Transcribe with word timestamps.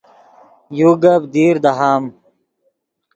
یو 0.79 0.91
گپ 1.03 1.21
دیر 1.33 1.55
دہام 1.63 2.03